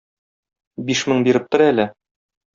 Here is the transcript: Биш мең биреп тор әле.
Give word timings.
Биш 0.87 1.03
мең 1.11 1.21
биреп 1.29 1.47
тор 1.53 1.65
әле. 1.69 1.87